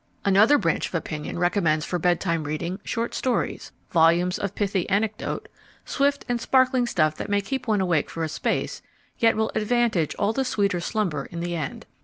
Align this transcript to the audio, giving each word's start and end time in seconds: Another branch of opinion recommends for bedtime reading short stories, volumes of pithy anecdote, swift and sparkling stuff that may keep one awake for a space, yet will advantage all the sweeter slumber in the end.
Another 0.25 0.57
branch 0.57 0.87
of 0.87 0.95
opinion 0.95 1.37
recommends 1.37 1.85
for 1.85 1.99
bedtime 1.99 2.45
reading 2.45 2.79
short 2.83 3.13
stories, 3.13 3.71
volumes 3.91 4.39
of 4.39 4.55
pithy 4.55 4.89
anecdote, 4.89 5.47
swift 5.85 6.25
and 6.27 6.41
sparkling 6.41 6.87
stuff 6.87 7.15
that 7.17 7.29
may 7.29 7.39
keep 7.39 7.67
one 7.67 7.81
awake 7.81 8.09
for 8.09 8.23
a 8.23 8.27
space, 8.27 8.81
yet 9.19 9.35
will 9.37 9.51
advantage 9.53 10.15
all 10.15 10.33
the 10.33 10.43
sweeter 10.43 10.79
slumber 10.79 11.25
in 11.25 11.39
the 11.39 11.55
end. 11.55 11.85